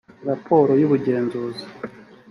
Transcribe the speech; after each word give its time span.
raporo 0.29 0.71
y’ubugenzuzi 0.79 1.65